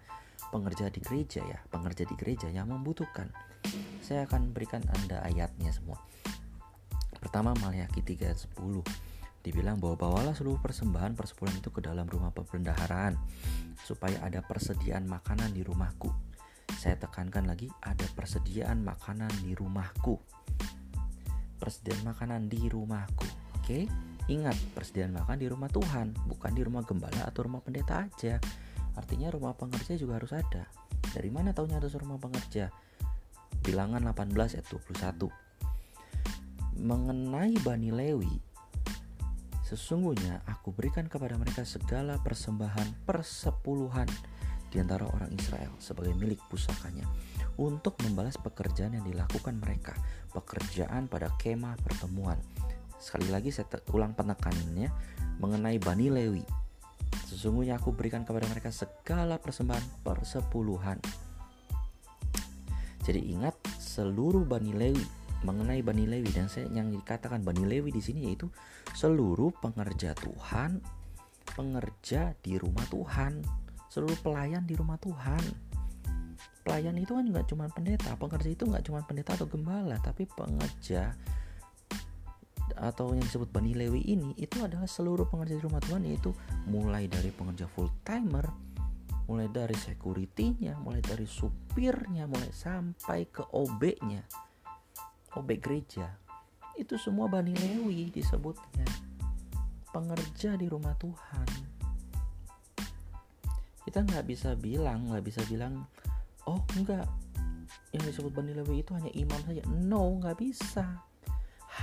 pengerja 0.55 0.87
di 0.87 1.03
gereja 1.03 1.43
ya, 1.43 1.59
pengerja 1.67 2.07
di 2.07 2.15
gereja 2.15 2.47
yang 2.47 2.71
membutuhkan. 2.71 3.27
Saya 3.99 4.23
akan 4.31 4.55
berikan 4.55 4.87
Anda 4.87 5.19
ayatnya 5.27 5.75
semua. 5.75 5.99
Pertama 7.19 7.59
Maliaki 7.59 8.07
3 8.07 8.23
ayat 8.23 8.39
10 8.55 8.87
dibilang 9.43 9.83
bahwa 9.83 9.99
bawalah 9.99 10.31
seluruh 10.31 10.63
persembahan 10.63 11.19
persepuluhan 11.19 11.59
itu 11.59 11.75
ke 11.75 11.83
dalam 11.83 12.07
rumah 12.07 12.31
pembendaharaan 12.31 13.19
supaya 13.83 14.23
ada 14.23 14.47
persediaan 14.47 15.11
makanan 15.11 15.51
di 15.51 15.67
rumahku. 15.67 16.15
Saya 16.71 16.95
tekankan 17.03 17.51
lagi 17.51 17.67
ada 17.83 18.07
persediaan 18.15 18.87
makanan 18.87 19.33
di 19.43 19.59
rumahku. 19.59 20.23
Persediaan 21.59 22.15
makanan 22.15 22.47
di 22.47 22.63
rumahku. 22.71 23.27
Oke? 23.59 23.91
Okay? 23.91 24.14
Ingat, 24.25 24.57
persediaan 24.73 25.13
makan 25.21 25.37
di 25.37 25.53
rumah 25.53 25.69
Tuhan, 25.69 26.17
bukan 26.25 26.53
di 26.57 26.65
rumah 26.65 26.81
gembala 26.81 27.29
atau 27.29 27.45
rumah 27.45 27.61
pendeta 27.61 28.09
aja. 28.09 28.41
Artinya 28.97 29.29
rumah 29.29 29.53
pengerja 29.53 30.01
juga 30.01 30.17
harus 30.17 30.33
ada. 30.33 30.65
Dari 31.13 31.29
mana 31.29 31.53
tahunya 31.53 31.77
ada 31.77 31.93
rumah 32.01 32.17
pengerja? 32.17 32.73
Bilangan 33.61 34.01
18 34.01 34.33
ayat 34.57 34.67
21. 34.73 35.29
Mengenai 36.81 37.53
Bani 37.61 37.93
Lewi, 37.93 38.35
sesungguhnya 39.69 40.41
aku 40.49 40.73
berikan 40.73 41.05
kepada 41.05 41.37
mereka 41.37 41.69
segala 41.69 42.17
persembahan 42.17 43.05
persepuluhan 43.05 44.09
di 44.73 44.81
antara 44.81 45.05
orang 45.05 45.31
Israel 45.37 45.71
sebagai 45.79 46.17
milik 46.17 46.41
pusakanya 46.49 47.07
untuk 47.61 47.95
membalas 48.03 48.41
pekerjaan 48.41 48.97
yang 48.99 49.07
dilakukan 49.07 49.55
mereka, 49.61 49.95
pekerjaan 50.35 51.07
pada 51.07 51.31
kemah 51.39 51.79
pertemuan 51.79 52.41
Sekali 52.99 53.29
lagi 53.29 53.51
saya 53.51 53.69
ulang 53.93 54.15
penekanannya 54.17 54.89
mengenai 55.39 55.79
Bani 55.83 56.09
Lewi. 56.09 56.45
Sesungguhnya 57.29 57.79
aku 57.79 57.95
berikan 57.95 58.23
kepada 58.23 58.47
mereka 58.47 58.71
segala 58.71 59.39
persembahan 59.39 60.07
persepuluhan. 60.07 60.99
Jadi 63.05 63.21
ingat 63.37 63.53
seluruh 63.77 64.49
Bani 64.49 64.73
Lewi 64.73 65.05
mengenai 65.45 65.85
Bani 65.85 66.09
Lewi 66.09 66.33
dan 66.33 66.49
saya 66.49 66.67
yang 66.73 66.89
dikatakan 66.89 67.45
Bani 67.45 67.69
Lewi 67.69 67.93
di 67.93 68.01
sini 68.01 68.33
yaitu 68.33 68.49
seluruh 68.97 69.53
pengerja 69.61 70.17
Tuhan, 70.17 70.81
pengerja 71.53 72.33
di 72.41 72.57
rumah 72.57 72.89
Tuhan, 72.89 73.45
seluruh 73.93 74.17
pelayan 74.25 74.65
di 74.65 74.73
rumah 74.73 74.97
Tuhan. 74.97 75.45
Pelayan 76.65 76.97
itu 76.97 77.13
kan 77.13 77.29
nggak 77.29 77.47
cuma 77.53 77.69
pendeta, 77.69 78.17
pengerja 78.17 78.49
itu 78.49 78.65
nggak 78.65 78.89
cuma 78.89 79.05
pendeta 79.05 79.37
atau 79.37 79.45
gembala, 79.45 80.01
tapi 80.01 80.25
pengerja 80.25 81.13
atau 82.73 83.13
yang 83.13 83.23
disebut 83.23 83.53
Bani 83.53 83.77
Lewi 83.77 84.03
ini 84.09 84.33
itu 84.41 84.65
adalah 84.65 84.89
seluruh 84.89 85.29
pengerja 85.29 85.61
di 85.61 85.63
rumah 85.63 85.83
Tuhan 85.85 86.03
yaitu 86.09 86.33
mulai 86.65 87.07
dari 87.07 87.29
pengerja 87.29 87.69
full 87.69 87.93
timer 88.01 88.49
mulai 89.25 89.49
dari 89.49 89.73
security-nya, 89.73 90.77
mulai 90.85 91.01
dari 91.01 91.25
supirnya, 91.25 92.29
mulai 92.29 92.53
sampai 92.53 93.29
ke 93.33 93.41
OB-nya. 93.41 94.21
OB 95.35 95.49
gereja. 95.59 96.07
Itu 96.77 97.01
semua 97.01 97.27
Bani 97.27 97.57
Lewi 97.57 98.13
disebutnya. 98.13 98.87
Pengerja 99.91 100.59
di 100.59 100.67
rumah 100.69 100.95
Tuhan. 100.99 101.49
Kita 103.85 104.01
nggak 104.05 104.25
bisa 104.27 104.53
bilang, 104.59 105.09
nggak 105.09 105.25
bisa 105.25 105.41
bilang, 105.49 105.87
oh 106.45 106.61
enggak, 106.77 107.09
yang 107.95 108.03
disebut 108.05 108.33
Bani 108.35 108.53
Lewi 108.53 108.85
itu 108.85 108.93
hanya 108.93 109.13
imam 109.15 109.41
saja. 109.47 109.63
No, 109.71 110.21
nggak 110.21 110.37
bisa 110.37 111.01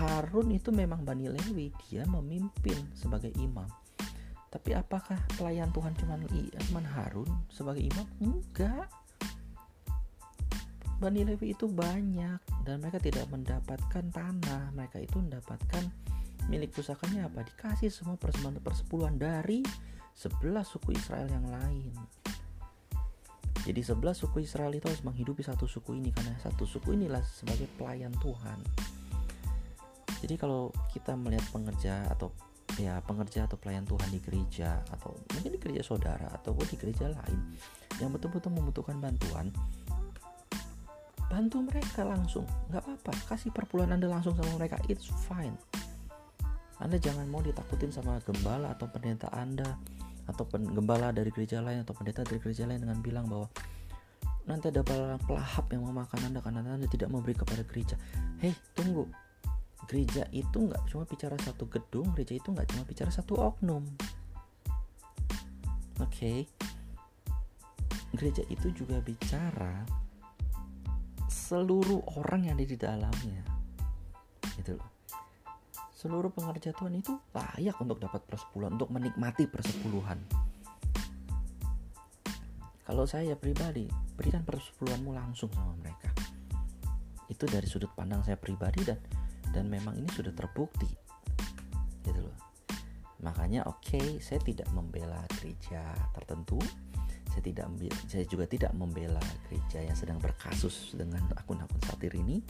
Harun 0.02 0.50
itu 0.50 0.74
memang 0.74 1.06
Bani 1.06 1.30
Lewi, 1.30 1.70
dia 1.86 2.02
memimpin 2.10 2.74
sebagai 2.98 3.30
imam. 3.38 3.70
Tapi 4.50 4.74
apakah 4.74 5.16
pelayan 5.38 5.70
Tuhan 5.70 5.94
cuma 5.94 6.18
cuma 6.18 6.82
Harun 6.98 7.30
sebagai 7.54 7.86
imam? 7.86 8.08
Enggak. 8.18 8.90
Bani 10.98 11.22
Lewi 11.22 11.54
itu 11.54 11.70
banyak 11.70 12.42
dan 12.66 12.82
mereka 12.82 12.98
tidak 12.98 13.30
mendapatkan 13.30 14.06
tanah. 14.10 14.74
Mereka 14.74 15.06
itu 15.06 15.22
mendapatkan 15.22 15.86
milik 16.50 16.74
pusakanya 16.74 17.30
apa? 17.30 17.46
Dikasih 17.46 17.94
semua 17.94 18.18
persembahan 18.18 18.58
persepuluhan 18.58 19.22
dari 19.22 19.62
sebelah 20.18 20.66
suku 20.66 20.98
Israel 20.98 21.30
yang 21.30 21.46
lain. 21.46 21.94
Jadi 23.62 23.82
sebelah 23.86 24.18
suku 24.18 24.42
Israel 24.42 24.74
itu 24.74 24.90
harus 24.90 25.06
menghidupi 25.06 25.46
satu 25.46 25.70
suku 25.70 25.94
ini 25.94 26.10
karena 26.10 26.34
satu 26.42 26.66
suku 26.66 26.98
inilah 26.98 27.22
sebagai 27.22 27.70
pelayan 27.78 28.10
Tuhan. 28.18 28.91
Jadi 30.22 30.38
kalau 30.38 30.70
kita 30.94 31.18
melihat 31.18 31.44
pengerja 31.50 32.06
atau 32.14 32.30
ya 32.80 33.02
pengerja 33.04 33.50
atau 33.50 33.58
pelayan 33.60 33.84
Tuhan 33.84 34.10
di 34.14 34.20
gereja 34.24 34.80
atau 34.94 35.12
mungkin 35.36 35.52
di 35.52 35.60
gereja 35.60 35.84
saudara 35.84 36.32
atau 36.32 36.56
di 36.56 36.78
gereja 36.80 37.12
lain 37.12 37.58
yang 38.00 38.16
betul-betul 38.16 38.54
membutuhkan 38.56 38.96
bantuan 39.02 39.52
bantu 41.32 41.64
mereka 41.64 42.04
langsung. 42.04 42.44
Nggak 42.68 42.84
apa-apa 42.84 43.12
kasih 43.32 43.56
perpuluhan 43.56 43.96
anda 43.96 44.12
langsung 44.12 44.36
sama 44.36 44.52
mereka 44.60 44.76
it's 44.92 45.08
fine. 45.28 45.56
Anda 46.84 47.00
jangan 47.00 47.24
mau 47.32 47.40
ditakutin 47.40 47.90
sama 47.94 48.20
gembala 48.28 48.76
atau 48.76 48.92
pendeta 48.92 49.32
anda 49.32 49.80
atau 50.28 50.44
gembala 50.52 51.16
dari 51.16 51.32
gereja 51.32 51.64
lain 51.64 51.88
atau 51.88 51.96
pendeta 51.96 52.28
dari 52.28 52.44
gereja 52.44 52.68
lain 52.68 52.84
dengan 52.84 53.00
bilang 53.00 53.32
bahwa 53.32 53.48
nanti 54.44 54.74
ada 54.74 54.84
pelahap 55.24 55.72
yang 55.72 55.88
memakan 55.88 56.20
anda 56.28 56.40
karena 56.44 56.60
anda 56.68 56.88
tidak 56.92 57.08
memberi 57.08 57.32
kepada 57.32 57.64
gereja. 57.64 57.96
Hei 58.44 58.52
tunggu 58.76 59.08
gereja 59.90 60.26
itu 60.34 60.70
nggak 60.70 60.84
cuma 60.90 61.04
bicara 61.06 61.38
satu 61.42 61.66
gedung 61.70 62.14
gereja 62.14 62.38
itu 62.38 62.50
nggak 62.52 62.68
cuma 62.74 62.84
bicara 62.86 63.12
satu 63.14 63.38
oknum. 63.38 63.86
Oke. 66.02 66.10
Okay. 66.10 66.40
gereja 68.12 68.44
itu 68.52 68.76
juga 68.76 69.00
bicara 69.00 69.88
seluruh 71.32 72.04
orang 72.20 72.48
yang 72.48 72.60
ada 72.60 72.68
di 72.68 72.76
dalamnya. 72.76 73.44
Gitu 74.60 74.76
loh. 74.76 74.90
Seluruh 75.96 76.28
pengerja 76.34 76.76
Tuhan 76.76 77.00
itu 77.00 77.16
layak 77.32 77.80
untuk 77.80 78.04
dapat 78.04 78.26
persepuluhan 78.28 78.76
untuk 78.76 78.92
menikmati 78.92 79.48
persepuluhan. 79.48 80.20
Kalau 82.84 83.08
saya 83.08 83.40
pribadi 83.40 83.88
berikan 84.20 84.44
persepuluhanmu 84.44 85.16
langsung 85.16 85.48
sama 85.56 85.72
mereka. 85.80 86.12
Itu 87.32 87.48
dari 87.48 87.64
sudut 87.64 87.96
pandang 87.96 88.20
saya 88.28 88.36
pribadi 88.36 88.84
dan 88.84 89.00
dan 89.52 89.68
memang 89.68 90.00
ini 90.00 90.08
sudah 90.12 90.32
terbukti. 90.32 90.88
Gitu 92.02 92.20
loh. 92.20 92.36
Makanya 93.22 93.68
oke 93.70 93.84
okay, 93.86 94.08
saya 94.18 94.42
tidak 94.42 94.68
membela 94.74 95.22
gereja 95.40 95.84
tertentu. 96.16 96.58
Saya 97.32 97.44
tidak 97.48 97.68
saya 98.12 98.26
juga 98.28 98.44
tidak 98.44 98.76
membela 98.76 99.24
gereja 99.48 99.80
yang 99.80 99.96
sedang 99.96 100.20
berkasus 100.20 100.92
dengan 100.92 101.24
akun-akun 101.40 101.80
satir 101.88 102.12
ini 102.12 102.44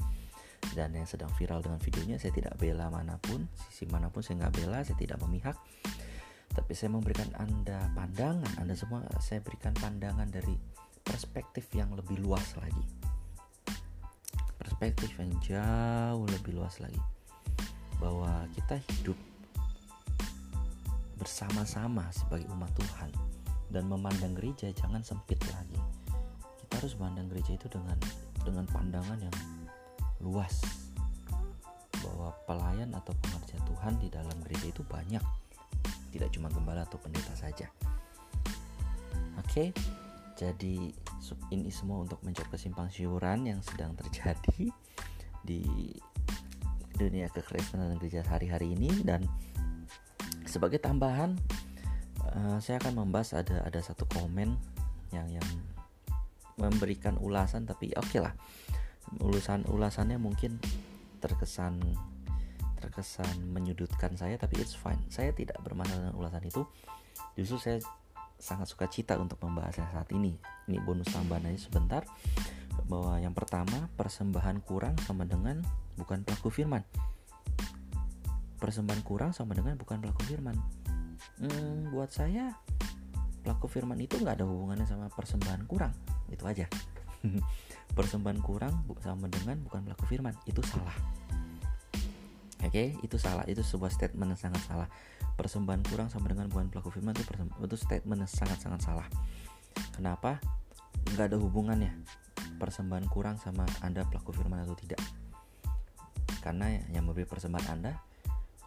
dan 0.74 0.90
yang 0.94 1.06
sedang 1.06 1.30
viral 1.38 1.62
dengan 1.62 1.78
videonya. 1.78 2.18
Saya 2.18 2.34
tidak 2.34 2.58
bela 2.58 2.90
mana 2.90 3.22
pun 3.22 3.46
sisi 3.70 3.86
mana 3.92 4.10
pun 4.10 4.26
saya 4.26 4.48
nggak 4.48 4.56
bela 4.58 4.82
saya 4.82 4.98
tidak 4.98 5.22
memihak. 5.22 5.58
Tapi 6.52 6.74
saya 6.74 6.92
memberikan 6.92 7.30
anda 7.38 7.78
pandangan. 7.94 8.58
Anda 8.58 8.74
semua 8.74 9.06
saya 9.22 9.44
berikan 9.46 9.78
pandangan 9.78 10.28
dari 10.34 10.58
perspektif 11.06 11.70
yang 11.78 11.94
lebih 11.94 12.18
luas 12.22 12.58
lagi 12.58 13.11
perspektif 14.82 15.14
yang 15.22 15.30
jauh 15.46 16.26
lebih 16.26 16.58
luas 16.58 16.82
lagi. 16.82 16.98
Bahwa 18.02 18.50
kita 18.58 18.82
hidup 18.82 19.14
bersama-sama 21.22 22.10
sebagai 22.10 22.50
umat 22.50 22.74
Tuhan 22.74 23.14
dan 23.70 23.86
memandang 23.86 24.34
gereja 24.34 24.74
jangan 24.74 25.06
sempit 25.06 25.38
lagi. 25.54 25.78
Kita 26.66 26.82
harus 26.82 26.98
memandang 26.98 27.30
gereja 27.30 27.62
itu 27.62 27.70
dengan 27.70 27.94
dengan 28.42 28.66
pandangan 28.74 29.22
yang 29.22 29.38
luas. 30.18 30.66
Bahwa 32.02 32.34
pelayan 32.50 32.90
atau 32.98 33.14
pengerja 33.22 33.62
Tuhan 33.62 34.02
di 34.02 34.10
dalam 34.10 34.34
gereja 34.50 34.66
itu 34.66 34.82
banyak. 34.82 35.22
Tidak 36.10 36.34
cuma 36.34 36.50
gembala 36.50 36.90
atau 36.90 36.98
pendeta 36.98 37.38
saja. 37.38 37.70
Oke 39.38 39.78
jadi 40.42 40.90
ini 41.54 41.70
semua 41.70 42.02
untuk 42.02 42.18
menjawab 42.26 42.58
kesimpang 42.58 42.90
siuran 42.90 43.46
yang 43.46 43.62
sedang 43.62 43.94
terjadi 43.94 44.74
di 45.48 45.62
dunia 46.98 47.30
kekristenan 47.30 47.94
dan 47.94 47.98
gereja 48.02 48.22
hari-hari 48.26 48.74
ini. 48.74 48.90
Dan 49.06 49.26
sebagai 50.46 50.82
tambahan 50.82 51.38
uh, 52.34 52.58
saya 52.58 52.82
akan 52.82 53.06
membahas 53.06 53.38
ada 53.38 53.62
ada 53.66 53.80
satu 53.80 54.06
komen 54.10 54.58
yang 55.14 55.28
yang 55.30 55.48
memberikan 56.60 57.18
ulasan 57.22 57.66
tapi 57.70 57.94
oke 57.96 58.06
okay 58.10 58.20
lah. 58.22 58.34
Ulasan 59.22 59.66
ulasannya 59.68 60.18
mungkin 60.22 60.62
terkesan 61.22 61.82
terkesan 62.82 63.54
menyudutkan 63.54 64.18
saya 64.18 64.38
tapi 64.42 64.58
it's 64.62 64.74
fine. 64.74 65.02
Saya 65.14 65.34
tidak 65.34 65.62
bermasalah 65.62 66.10
dengan 66.10 66.16
ulasan 66.18 66.44
itu. 66.46 66.66
Justru 67.38 67.58
saya 67.62 67.78
sangat 68.42 68.68
suka 68.68 68.90
cita 68.90 69.16
untuk 69.22 69.38
membahasnya 69.46 69.88
saat 69.94 70.10
ini. 70.12 70.36
Ini 70.68 70.82
bonus 70.82 71.14
tambahan 71.14 71.48
aja 71.54 71.70
sebentar 71.70 72.04
bahwa 72.90 73.22
yang 73.22 73.32
pertama 73.32 73.88
persembahan 73.96 74.66
kurang 74.66 74.98
sama 75.06 75.24
dengan 75.24 75.62
bukan 75.96 76.26
pelaku 76.26 76.50
firman. 76.50 76.82
Persembahan 78.58 79.02
kurang 79.06 79.32
sama 79.32 79.54
dengan 79.54 79.78
bukan 79.78 80.02
pelaku 80.02 80.26
firman. 80.26 80.58
Hmm, 81.38 81.94
buat 81.94 82.10
saya 82.10 82.58
pelaku 83.42 83.70
firman 83.70 83.98
itu 84.02 84.18
nggak 84.18 84.42
ada 84.42 84.46
hubungannya 84.46 84.90
sama 84.90 85.08
persembahan 85.14 85.70
kurang. 85.70 85.94
Itu 86.28 86.46
aja. 86.50 86.66
Persembahan 87.98 88.42
kurang 88.42 88.86
sama 89.06 89.30
dengan 89.30 89.62
bukan 89.62 89.86
pelaku 89.86 90.06
firman. 90.10 90.34
Itu 90.50 90.66
salah 90.66 90.94
oke 92.62 92.72
okay? 92.72 92.96
itu 93.02 93.18
salah. 93.18 93.44
Itu 93.50 93.66
sebuah 93.66 93.90
statement 93.90 94.38
yang 94.38 94.42
sangat 94.42 94.62
salah. 94.66 94.88
Persembahan 95.36 95.82
kurang 95.90 96.08
sama 96.14 96.30
dengan 96.30 96.48
bukan 96.48 96.70
pelaku 96.70 96.94
firman 96.94 97.18
itu 97.18 97.26
itu 97.42 97.78
statement 97.78 98.26
yang 98.26 98.32
sangat 98.32 98.58
sangat 98.62 98.82
salah. 98.86 99.08
Kenapa? 99.96 100.38
Nggak 101.12 101.34
ada 101.34 101.38
hubungannya. 101.42 101.92
Persembahan 102.62 103.10
kurang 103.10 103.42
sama 103.42 103.66
anda 103.82 104.06
pelaku 104.06 104.36
firman 104.38 104.62
atau 104.62 104.78
tidak. 104.78 105.02
Karena 106.42 106.74
yang 106.90 107.06
memberi 107.06 107.26
persembahan 107.26 107.68
anda 107.74 107.98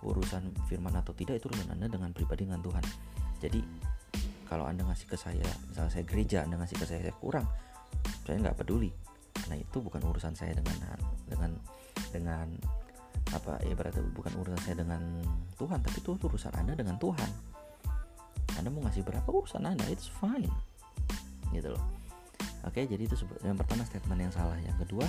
urusan 0.04 0.52
firman 0.68 0.94
atau 1.00 1.16
tidak 1.16 1.40
itu 1.40 1.48
urusan 1.48 1.74
anda 1.74 1.88
dengan 1.88 2.12
pribadi 2.12 2.44
dengan 2.44 2.61
Tuhan. 2.61 2.85
Jadi 3.40 3.61
kalau 4.44 4.68
anda 4.68 4.85
ngasih 4.85 5.09
ke 5.09 5.16
saya 5.16 5.48
misalnya 5.66 5.90
saya 5.90 6.04
gereja 6.04 6.38
anda 6.44 6.61
ngasih 6.61 6.76
ke 6.76 6.87
saya, 6.87 7.00
saya 7.09 7.16
kurang 7.16 7.46
saya 8.28 8.37
nggak 8.40 8.57
peduli. 8.61 8.92
Nah 9.48 9.57
itu 9.57 9.78
bukan 9.80 10.00
urusan 10.04 10.37
saya 10.37 10.52
dengan 10.54 10.76
dengan 11.26 11.50
dengan 12.12 12.46
apa 13.32 13.62
ya 13.64 13.72
berarti 13.72 14.04
bukan 14.12 14.32
urusan 14.37 14.60
saya 14.62 14.76
dengan 14.84 15.00
Tuhan 15.56 15.80
tapi 15.80 15.98
itu 16.02 16.12
urusan 16.18 16.52
anda 16.54 16.76
dengan 16.76 17.00
Tuhan 17.00 17.30
anda 18.60 18.68
mau 18.68 18.84
ngasih 18.84 19.02
berapa 19.02 19.26
urusan 19.26 19.64
anda 19.64 19.84
it's 19.88 20.10
fine 20.10 20.50
gitu 21.50 21.72
loh 21.72 21.84
oke 22.68 22.76
jadi 22.76 23.00
itu 23.00 23.16
yang 23.46 23.56
pertama 23.56 23.87
statement 23.88 24.28
yang 24.28 24.34
salah 24.34 24.58
yang 24.60 24.76
kedua 24.76 25.06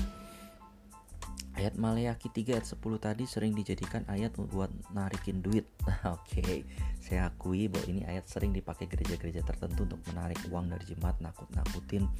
Ayat 1.56 1.80
Maleakhi 1.80 2.28
3 2.28 2.60
ayat 2.60 2.67
10 2.67 2.84
tadi 2.99 3.23
sering 3.23 3.56
dijadikan 3.56 4.04
ayat 4.12 4.36
buat 4.36 4.67
narikin 4.91 5.39
duit. 5.39 5.63
Oke, 6.19 6.67
saya 6.99 7.32
akui 7.32 7.71
bahwa 7.71 7.88
ini 7.88 8.04
ayat 8.04 8.28
sering 8.28 8.51
dipakai 8.51 8.91
gereja-gereja 8.91 9.39
tertentu 9.39 9.88
untuk 9.88 10.04
menarik 10.12 10.36
uang 10.51 10.67
dari 10.67 10.84
jemaat, 10.84 11.15
nakut-nakutin 11.23 12.12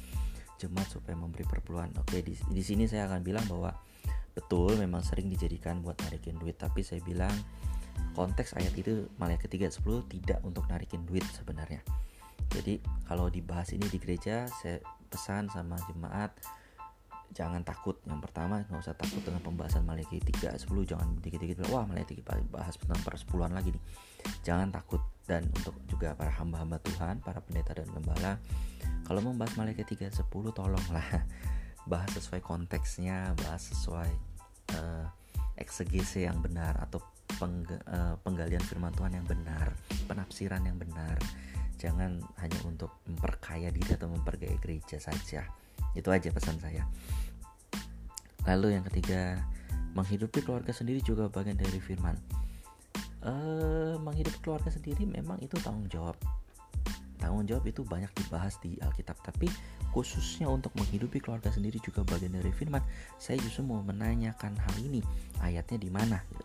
jemaat 0.56 0.88
supaya 0.88 1.20
memberi 1.20 1.44
perpuluhan. 1.44 1.92
Oke, 2.00 2.24
di, 2.24 2.32
di 2.32 2.62
sini 2.64 2.88
saya 2.88 3.12
akan 3.12 3.20
bilang 3.20 3.44
bahwa 3.44 3.76
betul 4.36 4.76
memang 4.76 5.00
sering 5.00 5.32
dijadikan 5.32 5.80
buat 5.80 5.96
narikin 6.04 6.36
duit, 6.36 6.60
tapi 6.60 6.84
saya 6.84 7.00
bilang 7.00 7.32
konteks 8.12 8.52
ayat 8.60 8.76
itu 8.76 9.08
malah 9.16 9.40
ketiga 9.40 9.72
10 9.72 10.04
tidak 10.12 10.44
untuk 10.44 10.68
narikin 10.68 11.00
duit 11.08 11.24
sebenarnya. 11.32 11.80
Jadi 12.52 12.78
kalau 13.08 13.32
dibahas 13.32 13.72
ini 13.72 13.88
di 13.88 13.96
gereja, 13.96 14.44
saya 14.60 14.78
pesan 15.08 15.48
sama 15.48 15.80
jemaat 15.88 16.36
jangan 17.32 17.64
takut. 17.64 17.96
Yang 18.04 18.28
pertama 18.28 18.62
nggak 18.68 18.80
usah 18.84 18.94
takut 18.94 19.24
dengan 19.24 19.40
pembahasan 19.40 19.82
Malaikat 19.82 20.22
3 20.22 20.56
10 20.56 20.68
jangan 20.84 21.08
dikit-dikit 21.18 21.66
wah 21.72 21.88
Malaikat 21.88 22.22
bahas 22.52 22.76
tentang 22.76 23.00
persepuluhan 23.02 23.56
lagi 23.56 23.72
nih. 23.72 23.82
Jangan 24.44 24.68
takut. 24.70 25.00
Dan 25.26 25.42
untuk 25.50 25.74
juga 25.90 26.14
para 26.14 26.30
hamba-hamba 26.30 26.78
Tuhan 26.86 27.18
para 27.18 27.42
pendeta 27.42 27.74
dan 27.74 27.90
gembala 27.90 28.38
kalau 29.06 29.22
membahas 29.22 29.54
malaikat 29.58 29.86
3 30.10 30.22
10 30.22 30.30
tolonglah 30.54 31.02
bahas 31.86 32.10
sesuai 32.18 32.42
konteksnya 32.42 33.32
bahas 33.46 33.62
sesuai 33.70 34.10
uh, 34.74 35.06
eksegese 35.56 36.26
yang 36.26 36.42
benar 36.42 36.76
atau 36.82 37.00
peng, 37.38 37.64
uh, 37.88 38.18
penggalian 38.20 38.62
firman 38.62 38.92
Tuhan 38.92 39.16
yang 39.16 39.26
benar 39.26 39.72
penafsiran 40.10 40.62
yang 40.66 40.78
benar. 40.78 41.16
Jangan 41.76 42.18
hanya 42.40 42.60
untuk 42.64 43.04
memperkaya 43.04 43.68
diri 43.68 43.94
atau 43.94 44.08
mempergaya 44.08 44.56
gereja 44.58 44.96
saja. 44.96 45.44
Itu 45.92 46.08
aja 46.08 46.32
pesan 46.32 46.56
saya. 46.56 46.88
Lalu 48.48 48.80
yang 48.80 48.84
ketiga 48.88 49.44
menghidupi 49.92 50.40
keluarga 50.40 50.72
sendiri 50.72 51.04
juga 51.04 51.28
bagian 51.28 51.56
dari 51.56 51.76
firman. 51.80 52.16
Uh, 53.20 53.98
menghidupi 54.00 54.38
keluarga 54.40 54.70
sendiri 54.72 55.04
memang 55.04 55.42
itu 55.42 55.58
tanggung 55.58 55.90
jawab 55.90 56.14
tanggung 57.16 57.48
jawab 57.48 57.64
itu 57.68 57.82
banyak 57.82 58.12
dibahas 58.14 58.56
di 58.60 58.76
Alkitab. 58.80 59.18
Tapi 59.24 59.48
khususnya 59.96 60.52
untuk 60.52 60.76
menghidupi 60.76 61.24
keluarga 61.24 61.48
sendiri 61.48 61.80
juga 61.80 62.04
bagian 62.04 62.36
dari 62.36 62.52
firman 62.52 62.84
saya 63.16 63.40
justru 63.40 63.64
mau 63.64 63.80
menanyakan 63.80 64.52
hal 64.52 64.76
ini 64.84 65.00
ayatnya 65.40 65.80
di 65.80 65.88
mana 65.88 66.20
gitu. 66.28 66.44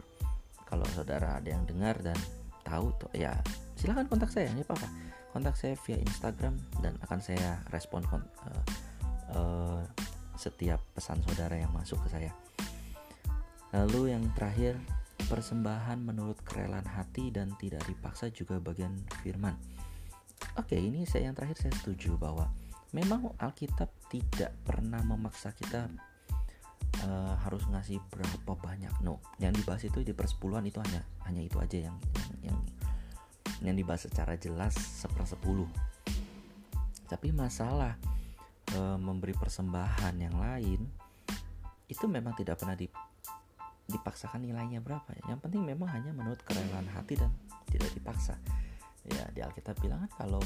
kalau 0.72 0.88
saudara 0.96 1.36
ada 1.36 1.52
yang 1.52 1.68
dengar 1.68 2.00
dan 2.00 2.16
tahu 2.64 2.96
tuh 2.96 3.12
ya 3.12 3.36
silahkan 3.76 4.08
kontak 4.08 4.32
saya 4.32 4.48
ini 4.56 4.64
apa 4.64 4.80
apa 4.80 4.88
kontak 5.36 5.60
saya 5.60 5.76
via 5.84 6.00
Instagram 6.00 6.56
dan 6.80 6.96
akan 7.04 7.20
saya 7.20 7.60
respon 7.76 8.08
uh, 8.08 8.24
uh, 9.36 9.84
setiap 10.40 10.80
pesan 10.96 11.20
saudara 11.28 11.60
yang 11.60 11.72
masuk 11.76 12.00
ke 12.08 12.08
saya. 12.08 12.32
Lalu 13.76 14.16
yang 14.16 14.24
terakhir 14.36 14.76
persembahan 15.28 16.00
menurut 16.04 16.40
kerelaan 16.44 16.88
hati 16.88 17.32
dan 17.32 17.56
tidak 17.60 17.84
dipaksa 17.88 18.28
juga 18.32 18.60
bagian 18.60 18.92
firman 19.24 19.56
Oke, 20.62 20.78
ini 20.78 21.10
saya 21.10 21.26
yang 21.26 21.34
terakhir 21.34 21.58
saya 21.58 21.74
setuju 21.74 22.22
bahwa 22.22 22.46
memang 22.94 23.34
Alkitab 23.42 23.90
tidak 24.14 24.54
pernah 24.62 25.02
memaksa 25.02 25.50
kita 25.58 25.90
uh, 27.02 27.34
harus 27.42 27.66
ngasih 27.66 27.98
berapa 28.14 28.54
banyak 28.60 28.94
no 29.02 29.18
yang 29.42 29.56
dibahas 29.56 29.88
itu 29.88 30.06
di 30.06 30.14
persepuluhan 30.14 30.62
itu 30.68 30.78
hanya 30.84 31.02
hanya 31.26 31.42
itu 31.42 31.58
aja 31.58 31.90
yang 31.90 31.98
yang 31.98 32.52
yang, 32.52 32.60
yang 33.64 33.76
dibahas 33.80 34.06
secara 34.06 34.36
jelas 34.36 34.76
sepersepuluh 34.76 35.72
tapi 37.08 37.32
masalah 37.32 37.96
uh, 38.78 39.00
memberi 39.00 39.34
persembahan 39.34 40.16
yang 40.20 40.36
lain 40.36 40.84
itu 41.92 42.06
memang 42.08 42.32
tidak 42.40 42.60
pernah 42.60 42.80
dipaksakan 43.92 44.48
nilainya 44.48 44.80
berapa 44.80 45.12
ya. 45.12 45.36
Yang 45.36 45.44
penting 45.44 45.68
memang 45.68 45.92
hanya 45.92 46.16
menurut 46.16 46.40
kerelaan 46.48 46.88
hati 46.88 47.20
dan 47.20 47.36
tidak 47.68 47.92
dipaksa. 47.92 48.40
Alkitab 49.46 49.78
bilang 49.82 50.06
kan 50.08 50.26
kalau 50.26 50.42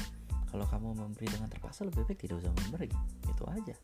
kalau 0.46 0.64
kamu 0.72 0.88
memberi 0.96 1.26
dengan 1.28 1.50
terpaksa 1.50 1.84
lebih 1.84 2.06
baik 2.06 2.16
tidak 2.22 2.40
usah 2.40 2.52
memberi. 2.64 2.88
Itu 3.26 3.44
aja. 3.50 3.76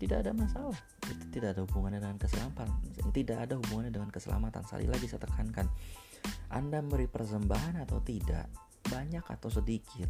Tidak 0.00 0.16
ada 0.16 0.32
masalah. 0.32 0.78
Itu 1.08 1.24
tidak 1.34 1.58
ada 1.58 1.66
hubungannya 1.66 2.00
dengan 2.00 2.16
keselamatan. 2.20 2.68
Tidak 3.10 3.36
ada 3.36 3.54
hubungannya 3.58 3.92
dengan 3.92 4.10
keselamatan. 4.12 4.62
Sekali 4.64 4.86
lagi 4.86 5.10
saya 5.10 5.26
tekankan, 5.26 5.66
Anda 6.52 6.78
memberi 6.80 7.10
persembahan 7.10 7.82
atau 7.84 7.98
tidak, 8.00 8.46
banyak 8.86 9.24
atau 9.26 9.50
sedikit, 9.50 10.08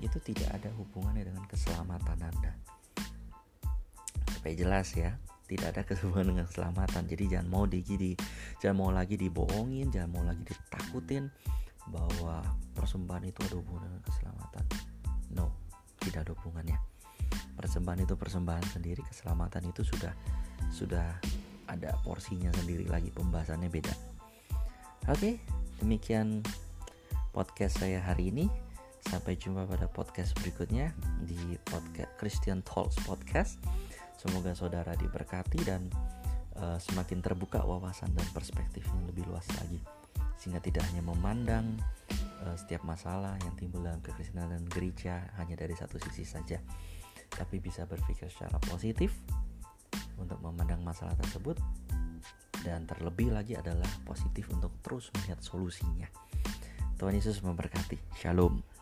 itu 0.00 0.18
tidak 0.24 0.48
ada 0.56 0.72
hubungannya 0.74 1.28
dengan 1.28 1.44
keselamatan 1.44 2.18
Anda. 2.24 2.52
Supaya 4.32 4.54
jelas 4.56 4.96
ya 4.96 5.12
tidak 5.50 5.74
ada 5.74 5.82
kesemuan 5.82 6.30
dengan 6.30 6.46
keselamatan 6.46 7.10
jadi 7.10 7.24
jangan 7.26 7.48
mau 7.50 7.66
di, 7.66 7.82
di 7.82 8.14
jangan 8.62 8.76
mau 8.78 8.90
lagi 8.94 9.18
dibohongin 9.18 9.90
jangan 9.90 10.10
mau 10.14 10.22
lagi 10.22 10.46
ditakutin 10.46 11.26
bahwa 11.88 12.44
persembahan 12.76 13.24
itu 13.24 13.40
ada 13.48 13.56
hubungan 13.56 13.88
dengan 13.88 14.02
keselamatan. 14.04 14.64
No 15.32 15.46
tidak 16.00 16.28
ada 16.28 16.32
hubungannya. 16.40 16.78
Persembahan 17.56 18.00
itu 18.04 18.14
persembahan 18.16 18.66
sendiri 18.72 19.04
keselamatan 19.04 19.68
itu 19.68 19.84
sudah 19.84 20.12
sudah 20.72 21.06
ada 21.70 21.94
porsinya 22.02 22.50
sendiri 22.56 22.88
lagi 22.88 23.12
pembahasannya 23.12 23.68
beda. 23.68 23.94
Oke 25.08 25.40
demikian 25.80 26.44
podcast 27.32 27.80
saya 27.80 28.02
hari 28.02 28.32
ini. 28.32 28.46
Sampai 29.00 29.32
jumpa 29.32 29.64
pada 29.64 29.88
podcast 29.88 30.36
berikutnya 30.36 30.92
di 31.24 31.56
podcast 31.64 32.12
Christian 32.20 32.60
Talks 32.60 33.00
podcast. 33.08 33.56
Semoga 34.20 34.52
saudara 34.52 34.92
diberkati 34.92 35.64
dan 35.64 35.88
uh, 36.60 36.76
semakin 36.76 37.24
terbuka 37.24 37.64
wawasan 37.64 38.12
dan 38.12 38.28
perspektif 38.36 38.84
yang 38.92 39.08
lebih 39.08 39.24
luas 39.24 39.48
lagi, 39.56 39.80
sehingga 40.40 40.64
tidak 40.64 40.88
hanya 40.88 41.04
memandang 41.04 41.76
uh, 42.48 42.56
setiap 42.56 42.80
masalah 42.88 43.36
yang 43.44 43.52
timbul 43.60 43.84
dalam 43.84 44.00
kekristenan 44.00 44.56
dan 44.56 44.64
gereja 44.72 45.20
hanya 45.36 45.60
dari 45.60 45.76
satu 45.76 46.00
sisi 46.00 46.24
saja, 46.24 46.56
tapi 47.28 47.60
bisa 47.60 47.84
berpikir 47.84 48.32
secara 48.32 48.56
positif 48.64 49.12
untuk 50.16 50.40
memandang 50.40 50.80
masalah 50.80 51.12
tersebut 51.20 51.60
dan 52.64 52.88
terlebih 52.88 53.32
lagi 53.32 53.56
adalah 53.56 53.88
positif 54.04 54.48
untuk 54.52 54.72
terus 54.80 55.12
melihat 55.20 55.40
solusinya. 55.40 56.08
Tuhan 56.96 57.16
Yesus 57.16 57.40
memberkati. 57.40 57.96
Shalom. 58.16 58.79